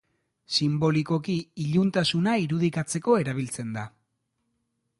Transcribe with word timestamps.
Sinbolikoki 0.53 1.35
iluntasuna 1.65 2.33
irudikatzeko 2.45 3.19
erabiltzen 3.25 3.73
da. 3.77 3.85